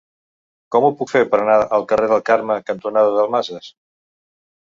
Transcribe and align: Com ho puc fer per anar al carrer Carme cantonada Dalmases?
Com 0.75 0.85
ho 0.85 0.89
puc 1.01 1.11
fer 1.11 1.19
per 1.33 1.39
anar 1.41 1.57
al 1.77 1.85
carrer 1.91 2.17
Carme 2.31 2.57
cantonada 2.71 3.13
Dalmases? 3.19 3.69